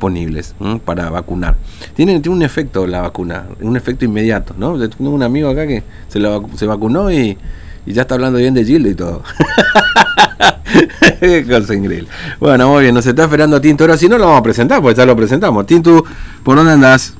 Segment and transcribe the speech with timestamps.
[0.00, 0.54] disponibles
[0.84, 1.56] para vacunar.
[1.96, 4.78] Tiene, tiene un efecto la vacuna, un efecto inmediato, ¿no?
[4.88, 6.20] Tengo un amigo acá que se,
[6.54, 7.36] se vacunó y,
[7.84, 9.22] ya está hablando bien de Gildo y todo.
[12.38, 13.82] Bueno, muy bien, nos está esperando Tinto.
[13.82, 15.66] Ahora si no lo vamos a presentar, pues ya lo presentamos.
[15.66, 16.04] Tinto,
[16.44, 17.16] ¿por dónde andás?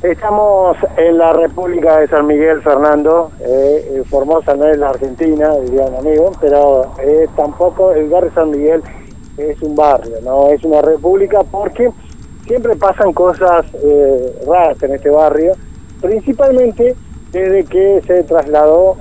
[0.00, 3.32] Estamos en la República de San Miguel, Fernando.
[3.40, 8.82] Eh, Formosa no es la Argentina, dirían amigos, pero eh, tampoco el barrio San Miguel
[9.38, 11.90] es un barrio, no es una república porque
[12.46, 15.52] siempre pasan cosas eh, raras en este barrio,
[16.00, 16.94] principalmente
[17.32, 18.96] desde que se trasladó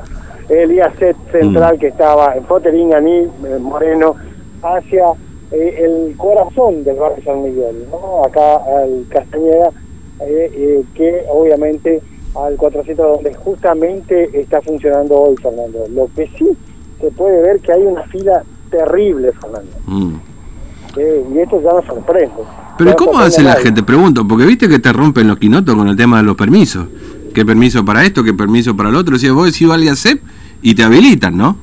[0.49, 1.79] el IACET central mm.
[1.79, 3.27] que estaba en Poterín, Aní,
[3.59, 4.15] Moreno,
[4.61, 5.05] hacia
[5.51, 8.23] eh, el corazón del barrio San Miguel, ¿no?
[8.23, 9.71] acá al Castañeda,
[10.19, 12.01] eh, que obviamente
[12.35, 15.85] al 400 donde justamente está funcionando hoy, Fernando.
[15.89, 16.55] Lo que sí
[16.99, 19.71] se puede ver que hay una fila terrible, Fernando.
[19.85, 20.15] Mm.
[21.33, 22.43] y esto ya nos sorprende.
[22.77, 23.83] Pero ¿cómo hace la gente?
[23.83, 26.87] Pregunto, porque viste que te rompen los quinotos con el tema de los permisos.
[27.33, 28.23] ¿Qué permiso para esto?
[28.23, 29.17] ¿Qué permiso para el otro?
[29.17, 30.21] Si vos decís valga CEP
[30.61, 31.57] y te habilitan, ¿no?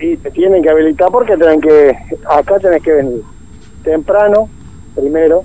[0.00, 1.96] Y te tienen que habilitar porque tienen que,
[2.28, 3.22] acá tenés que venir
[3.82, 4.48] temprano,
[4.94, 5.44] primero,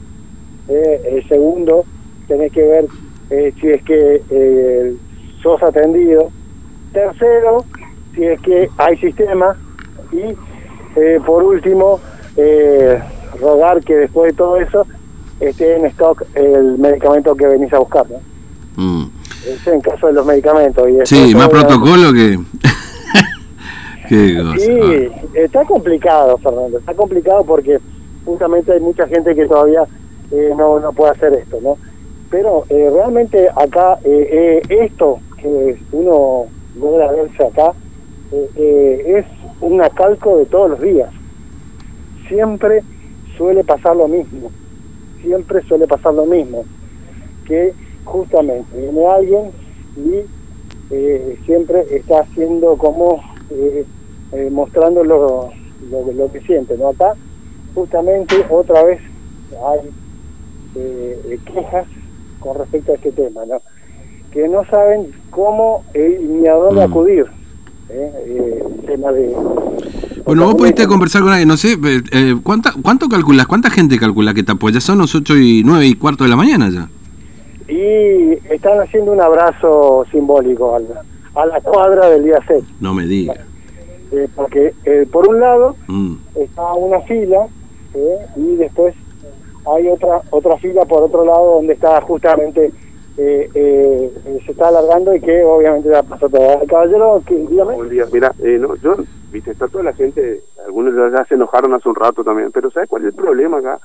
[0.67, 1.86] eh, segundo,
[2.28, 2.86] tenés que ver
[3.30, 4.95] eh, si es que eh,
[5.42, 6.30] sos atendido,
[6.92, 7.64] tercero,
[8.16, 9.55] si es que hay sistema,
[10.12, 10.36] y
[10.95, 12.00] eh, por último,
[12.36, 13.02] eh,
[13.40, 14.86] rogar que después de todo eso
[15.40, 18.06] esté en stock el medicamento que venís a buscar.
[18.09, 18.20] ¿no?
[18.76, 19.12] Mm.
[19.66, 20.88] en caso de los medicamentos.
[20.89, 22.39] Y sí, más protocolo que...
[24.09, 24.38] Sí,
[25.36, 27.80] está complicado, Fernando, está complicado porque
[28.26, 29.86] justamente hay mucha gente que todavía
[30.32, 31.78] eh, no, no puede hacer esto, ¿no?
[32.30, 37.73] Pero realmente acá, esto que uno logra verse acá,
[38.31, 39.25] es
[39.61, 41.11] un acalco de todos los días.
[42.27, 42.81] Siempre
[43.37, 44.51] suele pasar lo mismo,
[45.21, 46.63] siempre suele pasar lo mismo,
[47.45, 47.73] que
[48.05, 49.52] justamente viene alguien
[49.97, 50.21] y
[50.93, 53.86] eh, siempre está haciendo como eh,
[54.33, 55.52] eh, mostrando lo,
[55.89, 56.89] lo, que siente, ¿no?
[56.89, 57.15] Acá
[57.73, 58.99] justamente otra vez
[59.65, 61.86] hay quejas
[62.39, 63.61] con respecto a este tema, ¿no?
[64.31, 66.89] Que no saben cómo ni a dónde mm.
[66.89, 67.40] acudir
[67.93, 69.35] eh, tema de...
[70.25, 73.47] Bueno, vos pudiste conversar con alguien, no sé, eh, eh, ¿cuánta, ¿cuánto calculas?
[73.47, 74.79] ¿Cuánta gente calcula que te apoya?
[74.79, 76.89] Son los 8 y 9 y cuarto de la mañana ya.
[77.67, 82.63] Y están haciendo un abrazo simbólico a la, cuadra del día 6.
[82.79, 83.39] No me digas.
[84.11, 84.73] Eh, porque
[85.11, 86.15] por un lado mm.
[86.35, 87.47] está una fila
[88.35, 88.93] y después
[89.73, 92.71] hay otra otra fila por otro lado donde está justamente
[93.17, 96.61] eh, eh, se está alargando y que obviamente ya pasó todo.
[96.61, 97.66] El caballero, que día,
[98.11, 98.95] mira, eh, no, yo,
[99.32, 102.89] viste, está toda la gente, algunos ya se enojaron hace un rato también, pero ¿sabes
[102.89, 103.80] cuál es el problema acá?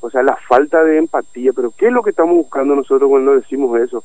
[0.00, 3.34] O sea, la falta de empatía, pero ¿qué es lo que estamos buscando nosotros cuando
[3.34, 4.04] decimos eso?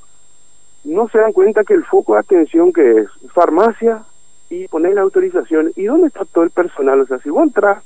[0.83, 4.03] No se dan cuenta que el foco de atención que es farmacia
[4.49, 7.01] y poner la autorización, ¿y dónde está todo el personal?
[7.01, 7.83] O sea, si vos entras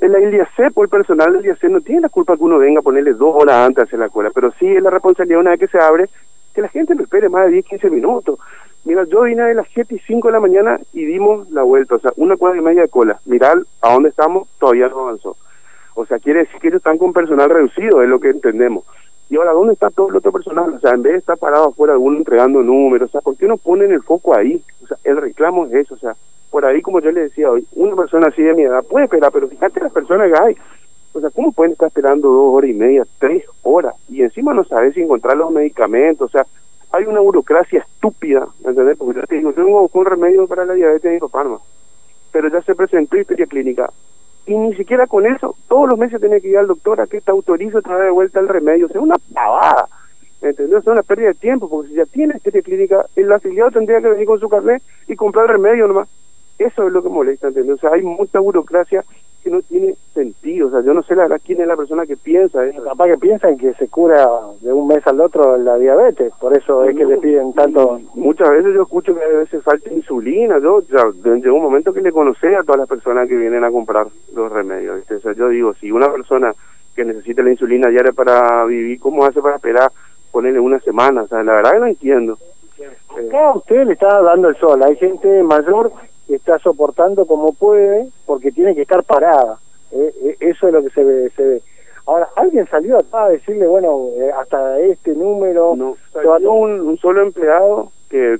[0.00, 2.82] el IAC por el personal del IAC no tiene la culpa que uno venga a
[2.82, 5.60] ponerle dos horas antes a hacer la cola, pero sí es la responsabilidad una vez
[5.60, 6.08] que se abre
[6.54, 8.38] que la gente no espere más de 10, 15 minutos.
[8.84, 11.96] Mira, yo vine a las 7 y 5 de la mañana y dimos la vuelta,
[11.96, 13.20] o sea, una cuadra y media de cola.
[13.26, 15.36] Mirar a dónde estamos, todavía no avanzó.
[15.94, 18.84] O sea, quiere decir que ellos están con personal reducido, es lo que entendemos.
[19.28, 20.74] Y ahora, ¿dónde está todo el otro personal?
[20.74, 23.46] O sea, en vez de estar parado afuera alguno entregando números, o sea, ¿por qué
[23.46, 24.62] no ponen el foco ahí?
[24.82, 26.16] O sea, el reclamo es eso, o sea,
[26.50, 29.30] por ahí, como yo le decía hoy, una persona así de mi edad puede esperar,
[29.32, 30.56] pero fíjate las personas que hay.
[31.12, 33.94] O sea, ¿cómo pueden estar esperando dos horas y media, tres horas?
[34.08, 36.46] Y encima no sabes si encontrar los medicamentos, o sea,
[36.92, 38.96] hay una burocracia estúpida, ¿entendés?
[38.96, 41.58] Porque yo te digo, tengo un remedio para la diabetes de Parma,
[42.32, 43.90] pero ya se presentó historia clínica.
[44.46, 47.20] Y ni siquiera con eso, todos los meses tiene que ir al doctor a que
[47.20, 48.86] te autorice traer de vuelta el remedio.
[48.86, 49.88] O sea, una pavada.
[50.42, 50.80] ¿Entendés?
[50.80, 54.08] Es una pérdida de tiempo, porque si ya tiene historia clínica, el afiliado tendría que
[54.08, 56.08] venir con su carnet y comprar el remedio nomás.
[56.60, 57.76] Eso es lo que molesta, ¿entendés?
[57.76, 59.02] O sea, hay mucha burocracia
[59.42, 60.68] que no tiene sentido.
[60.68, 62.84] O sea, yo no sé la verdad quién es la persona que piensa eso.
[62.84, 64.28] Capaz que piensan que se cura
[64.60, 67.98] de un mes al otro la diabetes, por eso es que le piden tanto.
[68.14, 70.58] Muchas veces yo escucho que a veces falta insulina.
[70.58, 73.70] Yo ya llegó un momento que le conocí a todas las personas que vienen a
[73.70, 74.96] comprar los remedios.
[74.96, 75.14] ¿viste?
[75.14, 76.52] O sea, yo digo, si una persona
[76.94, 79.90] que necesita la insulina diaria para vivir, ¿cómo hace para esperar
[80.30, 81.22] ponerle una semana?
[81.22, 82.38] O sea, la verdad que no entiendo.
[83.10, 84.82] Acá usted le está dando el sol.
[84.82, 85.92] Hay gente mayor
[86.36, 89.58] está soportando como puede porque tiene que estar parada.
[89.92, 91.62] Eh, eh, eso es lo que se ve, se ve.
[92.06, 95.74] Ahora, ¿alguien salió acá a decirle, bueno, eh, hasta este número?
[95.76, 98.38] No, salió un, un solo empleado que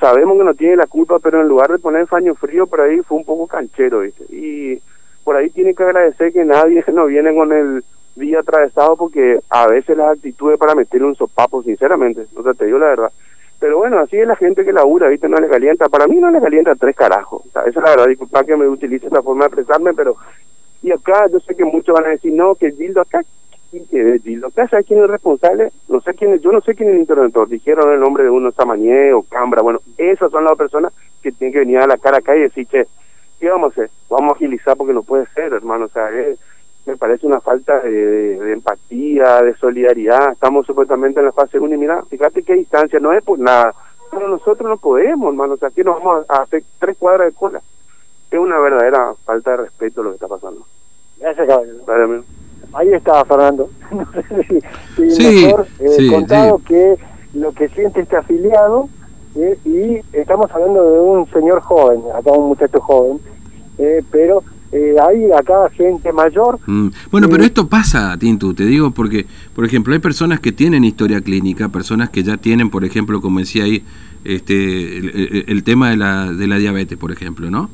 [0.00, 2.98] sabemos que no tiene la culpa, pero en lugar de poner faño frío por ahí
[3.02, 4.24] fue un poco canchero, ¿viste?
[4.28, 4.80] Y
[5.24, 7.84] por ahí tiene que agradecer que nadie no viene con el
[8.16, 12.78] día atravesado porque a veces las actitudes para meter un sopapo, sinceramente, no te digo
[12.78, 13.12] la verdad.
[13.64, 15.26] Pero bueno, así es la gente que labura, ¿viste?
[15.26, 15.88] No le calienta.
[15.88, 17.46] Para mí no le calienta tres carajos.
[17.46, 18.08] O sea, esa es la verdad.
[18.08, 20.16] Disculpa que me utilice esta forma de expresarme, pero...
[20.82, 23.22] Y acá yo sé que muchos van a decir, no, que Gildo acá...
[23.70, 24.48] ¿Quién es Gildo?
[24.48, 25.72] Acá ¿sabes quién es el responsable?
[25.88, 27.48] No sé quién es, yo no sé quién es el interventor.
[27.48, 29.62] Dijeron el nombre de uno, Samañé o Cambra.
[29.62, 32.66] Bueno, esas son las personas que tienen que venir a la cara acá y decir,
[32.66, 32.86] che,
[33.40, 33.90] ¿qué vamos a hacer?
[34.10, 35.86] Vamos a agilizar porque no puede ser, hermano.
[35.86, 36.10] O sea,
[36.86, 40.32] me parece una falta de, empatía, de solidaridad.
[40.32, 43.74] Estamos supuestamente en la fase 1 y mira, fíjate qué distancia, no es por nada.
[44.10, 45.54] Pero nosotros no podemos, hermano.
[45.54, 47.60] O sea, aquí nos vamos a hacer tres cuadras de cola.
[48.30, 50.66] Es una verdadera falta de respeto lo que está pasando.
[51.18, 52.24] Gracias, caballero.
[52.72, 53.70] Ahí está, Fernando.
[53.90, 56.96] no sé si, mejor eh, contado que
[57.32, 58.88] lo que siente este afiliado
[59.36, 63.20] eh, y estamos hablando de un señor joven, acá un muchacho joven,
[63.78, 66.58] eh, pero eh, hay acá gente mayor.
[66.66, 66.88] Mm.
[67.10, 71.20] Bueno, pero esto pasa, Tintu, te digo, porque, por ejemplo, hay personas que tienen historia
[71.20, 73.84] clínica, personas que ya tienen, por ejemplo, como decía ahí,
[74.24, 77.70] este, el, tema de la, de la diabetes, por ejemplo, ¿no?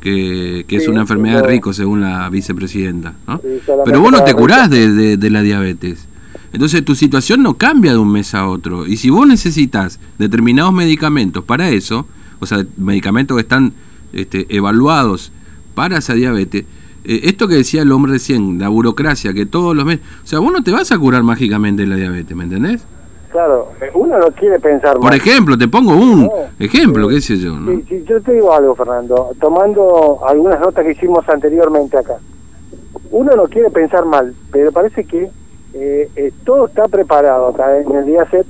[0.00, 3.40] Que, que es una enfermedad de rico, según la vicepresidenta, ¿no?
[3.84, 6.08] pero vos no te curás de, de la diabetes.
[6.52, 8.86] Entonces tu situación no cambia de un mes a otro.
[8.86, 12.06] Y si vos necesitas determinados medicamentos para eso,
[12.40, 13.72] o sea, medicamentos que están
[14.12, 15.32] este, evaluados
[15.74, 16.64] para esa diabetes,
[17.04, 20.04] eh, esto que decía el hombre recién, la burocracia, que todos los meses...
[20.22, 22.86] O sea, vos no te vas a curar mágicamente la diabetes, ¿me entendés?
[23.32, 27.54] Claro, uno no quiere pensar Por ejemplo, te pongo un ejemplo, qué sé yo.
[27.54, 27.80] ¿no?
[27.88, 32.18] Sí, yo te digo algo, Fernando, tomando algunas notas que hicimos anteriormente acá.
[33.10, 35.30] Uno no quiere pensar mal, pero parece que
[35.72, 38.46] eh, eh, todo está preparado acá en el día set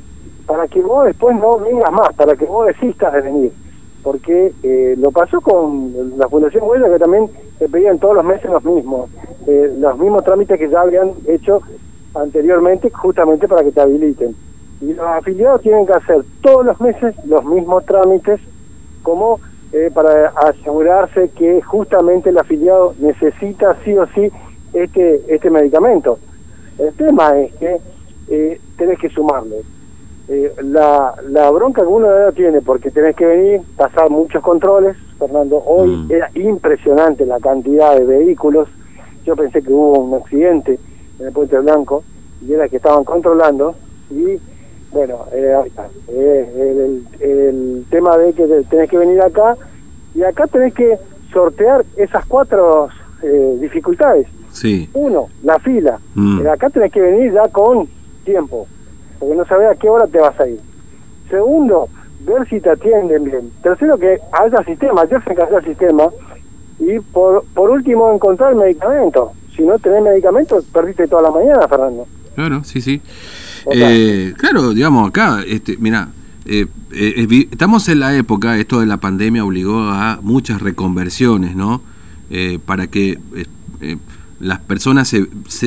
[0.47, 3.53] para que vos después no vengas más, para que vos desistas de venir.
[4.03, 8.51] Porque eh, lo pasó con la Fundación Huella, que también te pedían todos los meses
[8.51, 9.11] los mismos,
[9.47, 11.63] eh, los mismos trámites que ya habían hecho
[12.15, 14.35] anteriormente, justamente para que te habiliten.
[14.81, 18.41] Y los afiliados tienen que hacer todos los meses los mismos trámites,
[19.03, 19.41] como
[19.95, 24.31] para asegurarse que justamente el afiliado necesita sí o sí
[24.75, 26.19] este, este medicamento.
[26.79, 27.81] El tema es que
[28.29, 29.63] eh, tenés que sumarle.
[30.35, 35.63] Eh, la, la bronca que uno tiene, porque tenés que venir, pasar muchos controles, Fernando,
[35.67, 36.11] hoy mm.
[36.11, 38.67] era impresionante la cantidad de vehículos,
[39.27, 40.79] yo pensé que hubo un accidente
[41.19, 42.03] en el Puente Blanco,
[42.41, 43.75] y era que estaban controlando,
[44.09, 44.39] y
[44.91, 45.55] bueno, eh,
[46.09, 49.55] el, el, tema de que tenés que venir acá,
[50.15, 50.97] y acá tenés que
[51.31, 52.89] sortear esas cuatro
[53.23, 54.29] eh, dificultades.
[54.51, 54.89] Sí.
[54.95, 56.01] Uno, la fila.
[56.15, 56.47] Mm.
[56.47, 57.87] Acá tenés que venir ya con
[58.25, 58.67] tiempo,
[59.23, 60.59] porque no sabes a qué hora te vas a ir.
[61.31, 61.89] Segundo,
[62.27, 63.53] ver si te atienden bien.
[63.63, 65.03] Tercero, que haya sistema.
[65.03, 66.09] Ayer se encargó el sistema.
[66.81, 69.31] Y por, por último, encontrar medicamento.
[69.55, 72.09] Si no tenés medicamento, perdiste toda la mañana, Fernando.
[72.35, 73.01] Claro, sí, sí.
[73.71, 76.09] Eh, claro, digamos, acá, este, mira,
[76.45, 81.81] eh, eh, estamos en la época, esto de la pandemia obligó a muchas reconversiones, ¿no?
[82.65, 83.19] para que
[84.43, 85.15] las personas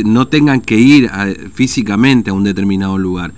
[0.03, 1.09] no tengan que ir
[1.53, 3.33] físicamente a un determinado lugar.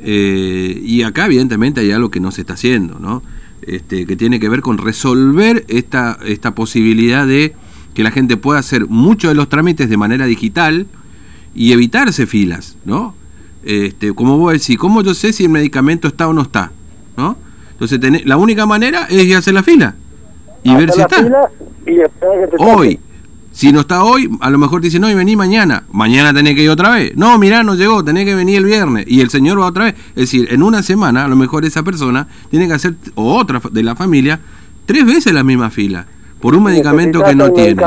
[0.00, 3.22] Eh, y acá evidentemente hay algo que no se está haciendo, ¿no?
[3.62, 7.54] Este, que tiene que ver con resolver esta, esta posibilidad de
[7.94, 10.86] que la gente pueda hacer muchos de los trámites de manera digital
[11.54, 13.14] y evitarse filas, ¿no?
[13.64, 16.70] Este, como vos decís, ¿cómo yo sé si el medicamento está o no está?
[17.16, 17.36] ¿no?
[17.72, 19.96] Entonces la única manera es ir a hacer la fila
[20.62, 21.16] y ver si está.
[22.58, 22.98] Hoy,
[23.56, 25.84] si no está hoy, a lo mejor te dice, no, y vení mañana.
[25.90, 27.16] Mañana tenés que ir otra vez.
[27.16, 29.06] No, mirá, no llegó, tenés que venir el viernes.
[29.08, 29.94] Y el Señor va otra vez.
[30.10, 33.62] Es decir, en una semana, a lo mejor esa persona tiene que hacer, o otra
[33.72, 34.40] de la familia,
[34.84, 36.06] tres veces la misma fila.
[36.38, 37.82] Por un medicamento que no tiene.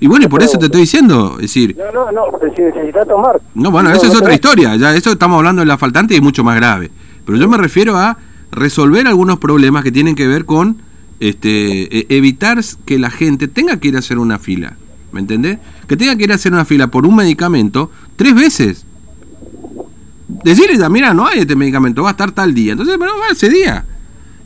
[0.00, 1.76] Y bueno, y por eso te estoy diciendo, es decir...
[1.78, 2.22] No, no, no,
[2.56, 3.40] si necesita tomar.
[3.54, 6.22] No, bueno, eso es otra historia, ya eso estamos hablando de la faltante y es
[6.22, 6.90] mucho más grave.
[7.24, 8.18] Pero yo me refiero a
[8.50, 10.82] resolver algunos problemas que tienen que ver con
[11.20, 14.76] este, e, evitar que la gente tenga que ir a hacer una fila.
[15.12, 15.58] ¿Me entendés?
[15.88, 18.86] Que tenga que ir a hacer una fila por un medicamento tres veces.
[20.44, 22.72] Decirle, mira, no hay este medicamento, va a estar tal día.
[22.72, 23.84] Entonces, bueno, va ese día.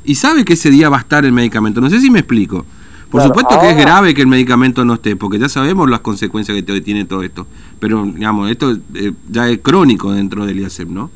[0.05, 1.81] Y sabe que ese día va a estar el medicamento.
[1.81, 2.65] No sé si me explico.
[3.11, 6.61] Por supuesto que es grave que el medicamento no esté, porque ya sabemos las consecuencias
[6.61, 7.47] que tiene todo esto.
[7.79, 11.11] Pero, digamos, esto eh, ya es crónico dentro del IASEP, ¿no?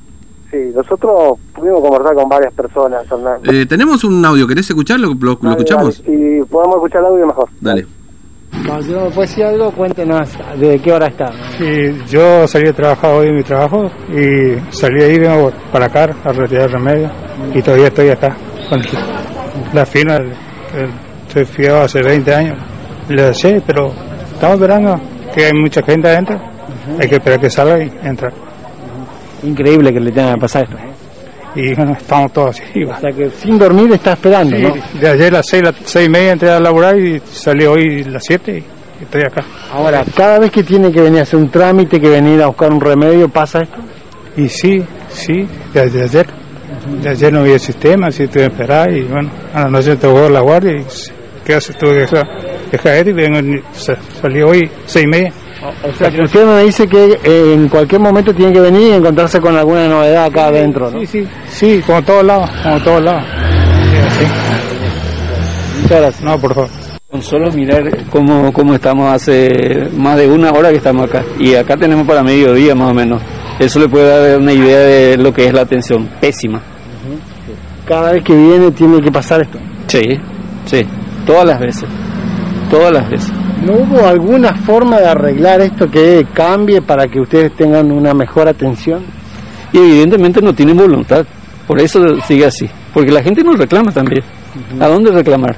[0.50, 3.04] Sí, nosotros pudimos conversar con varias personas.
[3.44, 5.12] Eh, tenemos un audio, ¿querés escucharlo?
[5.20, 5.96] ¿Lo, escuchamos?
[5.96, 7.48] si podemos escuchar el audio, mejor.
[7.60, 7.86] Dale.
[8.66, 11.32] Cuando me puede decir algo, cuéntenos de qué hora está.
[11.58, 16.08] Sí, yo salí de trabajar hoy en mi trabajo y salí ahí, vengo para acá
[16.24, 17.10] a retirar remedio
[17.54, 18.36] y todavía estoy acá
[18.68, 18.80] con
[19.72, 20.18] la firma.
[21.26, 22.56] Estoy fiado hace 20 años.
[23.08, 23.88] Le sé, pero
[24.32, 24.94] estamos esperando
[25.34, 26.38] que hay mucha gente adentro
[27.00, 28.32] hay que esperar que salga y entrar.
[29.42, 30.87] Increíble que le tenga que pasar esto.
[31.54, 32.84] Y bueno, estamos todos así.
[32.84, 35.00] O sea que sin dormir está esperando, Sí, ¿no?
[35.00, 38.02] de ayer a las seis, las seis y media entré a laburar y salí hoy
[38.06, 38.62] a las siete
[39.00, 39.44] y estoy acá.
[39.72, 42.72] Ahora, cada vez que tiene que venir a hacer un trámite, que venir a buscar
[42.72, 43.78] un remedio, ¿pasa esto?
[44.36, 44.78] Y sí,
[45.08, 46.26] sí, desde ayer.
[47.02, 50.28] De ayer no había sistema, sí tuve que esperar y bueno, a la noche tocó
[50.28, 50.84] la guardia y
[51.44, 51.72] ¿qué hace?
[51.74, 52.20] Tuve que
[52.70, 55.32] dejar, y vengo, salí hoy seis y media.
[55.60, 58.92] O sea, que usted me dice que eh, en cualquier momento tiene que venir y
[58.92, 61.00] encontrarse con alguna novedad acá adentro, ¿no?
[61.00, 63.24] Sí, sí, sí, como todos lados, como todos lados.
[64.18, 64.26] Sí.
[65.82, 66.22] Muchas gracias.
[66.22, 66.70] No, por favor.
[67.10, 71.24] Con solo mirar cómo, cómo estamos hace más de una hora que estamos acá.
[71.40, 73.22] Y acá tenemos para mediodía más o menos.
[73.58, 76.08] Eso le puede dar una idea de lo que es la atención.
[76.20, 76.62] Pésima.
[77.86, 79.58] Cada vez que viene tiene que pasar esto.
[79.86, 80.02] Sí,
[80.66, 80.86] sí.
[81.26, 81.88] Todas las veces.
[82.70, 83.32] Todas las veces.
[83.64, 88.48] ¿No hubo alguna forma de arreglar esto que cambie para que ustedes tengan una mejor
[88.48, 89.04] atención?
[89.72, 91.26] Y evidentemente no tienen voluntad.
[91.66, 92.66] Por eso sigue así.
[92.94, 94.22] Porque la gente no reclama también.
[94.80, 95.56] ¿A dónde reclamar?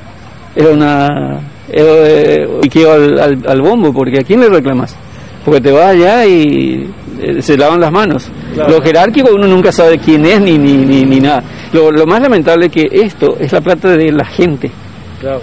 [0.57, 1.39] Es una...
[1.69, 4.97] Eh, y quedo al, al- al bombo, porque ¿a quién le reclamas?
[5.45, 6.91] Porque te vas allá y
[7.21, 8.29] eh, se lavan las manos.
[8.57, 11.45] Lo jerárquico uno nunca sabe quién es ni, ni, ni, ni nada.
[11.73, 14.71] Lo, lo más lamentable es que esto es la plata de la gente.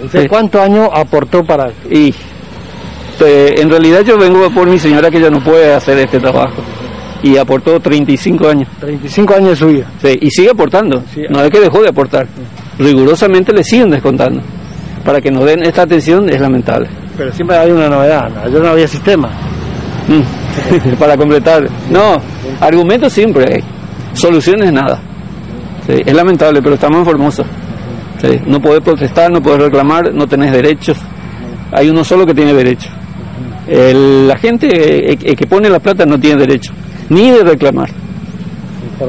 [0.04, 0.28] ¿Usted Sí.
[0.28, 1.70] cuántos años aportó para?
[1.90, 2.12] Y
[3.20, 6.62] eh, en realidad yo vengo por mi señora que ya no puede hacer este trabajo.
[7.22, 8.68] Y aportó 35 años.
[8.80, 9.86] 35 años de su vida.
[10.00, 11.02] Sí, y sigue aportando.
[11.12, 11.22] Sí.
[11.28, 12.28] No es que dejó de aportar.
[12.78, 14.40] Rigurosamente le siguen descontando.
[15.04, 16.88] Para que nos den esta atención es lamentable.
[17.16, 18.28] Pero siempre hay una novedad.
[18.28, 18.42] ¿no?
[18.42, 19.28] Ayer no había sistema.
[20.06, 20.94] Mm.
[20.98, 21.68] Para completar.
[21.90, 22.16] No,
[22.60, 23.64] argumentos siempre hay.
[24.12, 25.00] Soluciones nada.
[25.86, 27.44] Sí, es lamentable, pero estamos en Formosa.
[28.20, 30.98] Sí, no podés protestar, no podés reclamar, no tenés derechos.
[31.72, 32.90] Hay uno solo que tiene derecho.
[33.68, 36.72] El- la gente eh, eh, que pone la plata no tiene derecho,
[37.10, 37.90] ni de reclamar.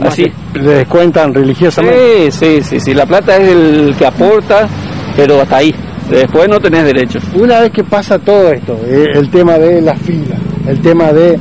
[0.04, 0.25] Así.
[0.54, 2.32] le descuentan religiosamente.
[2.32, 2.94] Sí, sí, sí, sí.
[2.94, 4.68] La plata es el que aporta,
[5.16, 5.74] pero hasta ahí.
[6.10, 7.24] Después no tenés derechos.
[7.36, 10.36] Una vez que pasa todo esto, eh, el tema de la fila,
[10.68, 11.39] el tema de,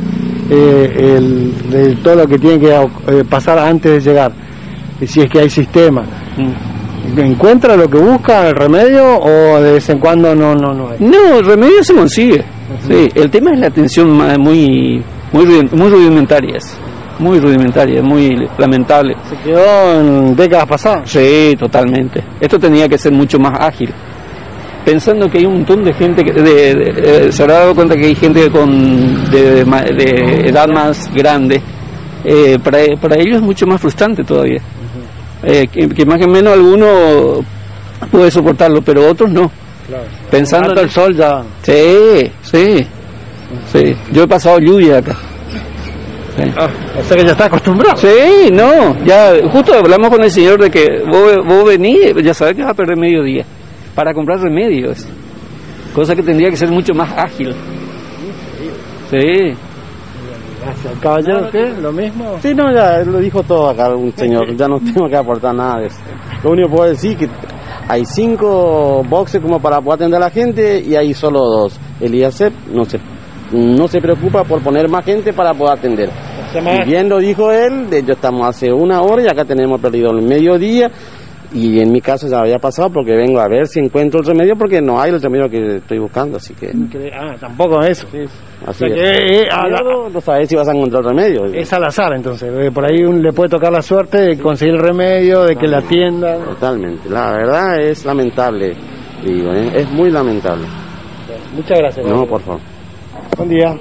[0.51, 4.33] eh, el- de todo lo que tiene que eh, pasar antes de llegar,
[5.01, 6.05] y si es que hay sistema,
[7.17, 10.99] ¿encuentra lo que busca, el remedio, o de vez en cuando no, no, no hay?
[11.01, 12.45] No, el remedio se consigue.
[12.87, 16.59] Sí, el tema es la atención muy, muy, muy rudimentaria.
[17.19, 19.17] Muy rudimentaria, muy lamentable.
[19.29, 21.11] Se quedó en décadas pasadas.
[21.11, 22.23] Sí, totalmente.
[22.41, 23.91] Esto tenía que ser mucho más ágil.
[24.85, 27.97] Pensando que hay un montón de gente que de- de- eh, se habrá dado cuenta
[27.97, 29.61] que hay gente con de,
[30.49, 31.61] edad más grande.
[32.25, 34.61] eh, para, para ellos es mucho más frustrante todavía.
[35.43, 36.87] Eh, que, que más que menos alguno
[38.11, 39.51] puede soportarlo, pero otros no.
[40.31, 41.43] Pensando Tanto el sol ya.
[41.63, 42.87] Sí, sí,
[43.73, 43.97] sí.
[44.13, 45.17] Yo he pasado lluvia acá.
[46.37, 46.45] Sí.
[46.99, 47.97] o sea que ya está acostumbrado.
[47.97, 52.55] Sí, no, ya justo hablamos con el señor de que vos, vos venís, ya sabés
[52.55, 53.45] que vas a perder medio día
[53.95, 55.09] para comprar remedios,
[55.93, 57.53] cosa que tendría que ser mucho más ágil.
[59.11, 59.57] Sí,
[60.61, 60.99] Gracias.
[61.01, 62.39] Caballero, ¿usted lo mismo?
[62.41, 65.81] Sí, no, ya lo dijo todo acá un señor, ya no tengo que aportar nada
[65.81, 66.01] de eso.
[66.45, 67.29] Lo único que puedo decir es que
[67.89, 71.81] hay cinco boxes como para poder atender a la gente y hay solo dos.
[72.01, 72.99] El IACEP no se,
[73.53, 76.11] no se preocupa por poner más gente para poder atender.
[76.55, 80.11] Y bien lo dijo él, de hecho estamos hace una hora y acá tenemos perdido
[80.11, 80.91] el mediodía
[81.53, 84.55] y en mi caso ya había pasado porque vengo a ver si encuentro el remedio
[84.59, 86.71] porque no hay el remedio que estoy buscando, así que
[87.15, 88.07] Ah, tampoco eso.
[88.09, 88.19] así
[88.67, 88.95] O sea es.
[88.95, 91.47] que, eh, a la- no sabes si vas a encontrar remedio.
[91.47, 92.51] es al azar entonces.
[92.59, 95.67] eh, Por ahí un- le puede tocar la suerte de conseguir el remedio, de que
[95.69, 96.45] le atiendan.
[96.45, 98.77] Totalmente, la verdad es lamentable,
[99.25, 99.71] digo, ¿eh?
[99.75, 100.67] es muy lamentable.
[101.55, 102.07] Muchas gracias.
[102.07, 102.61] No, por favor.
[103.37, 103.75] Buen día.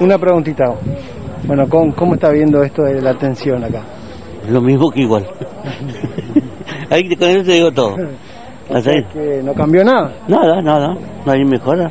[0.00, 0.64] Una preguntita.
[1.46, 3.82] Bueno, ¿cómo, cómo está viendo esto de la atención acá?
[4.48, 5.26] Lo mismo que igual.
[6.90, 7.96] Ahí con eso te digo todo.
[8.74, 8.90] Así.
[9.12, 10.12] Que no cambió nada.
[10.28, 10.94] Nada, nada,
[11.24, 11.90] no hay mejora.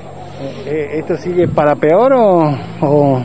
[0.66, 2.40] Eh, ¿Esto sigue para peor o,
[2.82, 3.22] o,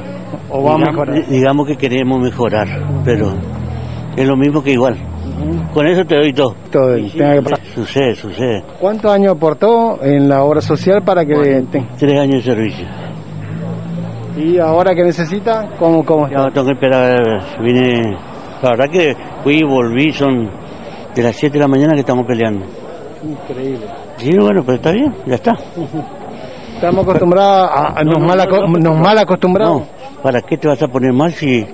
[0.51, 1.27] o va a Digamos- mejorar?
[1.29, 2.67] Digamos que queremos mejorar,
[3.05, 3.33] pero
[4.17, 4.97] es lo mismo que igual.
[5.73, 6.55] Con eso te doy todo.
[6.73, 7.67] Todo tenga que.
[7.75, 8.65] Sucede, sucede.
[8.81, 11.35] ¿Cuántos años aportó en la obra social para que
[11.71, 12.87] te- Tres años de servicio.
[14.37, 16.47] y ahora que necesita cómo cómo está?
[16.49, 17.15] Ya tengo que esperar,
[17.63, 18.17] vine...
[18.63, 20.49] La verdad que fui y volví, son
[21.15, 22.65] de las 7 de la mañana que estamos peleando.
[23.23, 23.87] Increíble.
[24.19, 25.53] Sí, bueno, pero está bien, ya está.
[26.75, 29.81] Estamos acostumbrados a, a- nos mal aco- nos mal acostumbrados.
[29.83, 31.65] No, ¿para qué te vas a poner mal si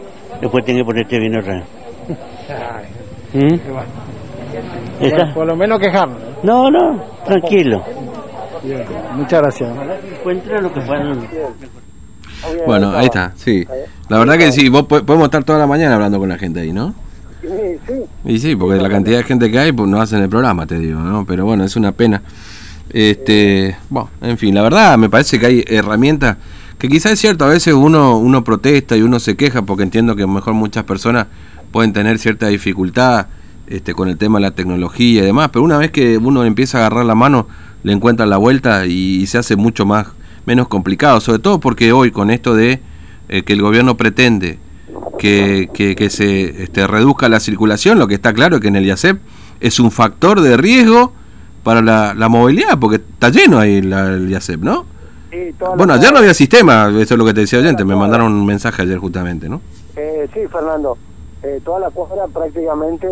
[0.40, 1.64] después tienes que ponerte bien otra vez?
[3.34, 3.54] ¿Mm?
[5.00, 5.16] ¿Está?
[5.16, 6.18] Bueno, por lo menos quejarnos.
[6.42, 7.82] No, no, tranquilo.
[9.14, 9.70] Muchas gracias.
[10.18, 11.28] Encuentra lo que puedan.
[12.66, 13.64] Bueno, ahí está, sí.
[14.08, 16.72] La verdad que sí, vos podemos estar toda la mañana hablando con la gente ahí,
[16.72, 16.94] ¿no?
[18.24, 20.78] Y sí, porque la cantidad de gente que hay, pues no hacen el programa, te
[20.78, 21.24] digo, ¿no?
[21.26, 22.22] Pero bueno, es una pena.
[22.90, 26.36] Este, bueno, en fin, la verdad me parece que hay herramientas
[26.80, 30.16] que quizás es cierto, a veces uno, uno protesta y uno se queja porque entiendo
[30.16, 31.26] que a lo mejor muchas personas
[31.72, 33.26] pueden tener cierta dificultad
[33.66, 36.78] este, con el tema de la tecnología y demás, pero una vez que uno empieza
[36.78, 37.46] a agarrar la mano,
[37.82, 40.06] le encuentra la vuelta y, se hace mucho más
[40.46, 42.80] menos complicado, sobre todo porque hoy con esto de
[43.28, 44.58] eh, que el gobierno pretende
[45.18, 48.86] que, que, se este, reduzca la circulación, lo que está claro es que en el
[48.86, 49.20] IACEP
[49.60, 51.12] es un factor de riesgo
[51.62, 54.86] para la, movilidad, porque está lleno ahí el IACEP, ¿no?
[55.76, 58.44] bueno, ayer no había sistema, eso es lo que te decía oyente, me mandaron un
[58.44, 59.60] mensaje ayer justamente, ¿no?
[59.96, 60.98] Eh, sí, Fernando,
[61.42, 63.08] eh, toda la cuadra prácticamente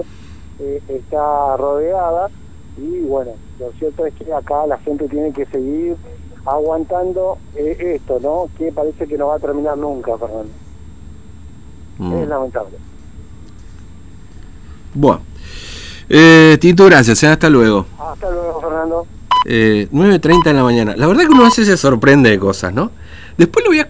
[0.59, 2.29] eh, está rodeada
[2.77, 5.97] y bueno, lo cierto es que acá la gente tiene que seguir
[6.45, 8.49] aguantando esto, ¿no?
[8.57, 10.51] Que parece que no va a terminar nunca, Fernando.
[11.99, 12.13] Mm.
[12.15, 12.77] Es lamentable.
[14.95, 15.21] Bueno.
[16.09, 17.23] Eh, Tito, gracias.
[17.25, 17.87] Hasta luego.
[17.99, 19.07] Hasta luego, Fernando.
[19.45, 20.95] Eh, 9.30 de la mañana.
[20.97, 22.91] La verdad que uno a veces se sorprende de cosas, ¿no?
[23.37, 23.87] Después lo voy a